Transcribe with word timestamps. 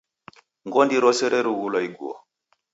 Ngondi 0.67 0.95
rose 1.03 1.25
reghulwa 1.31 1.79
ighuo 1.87 2.13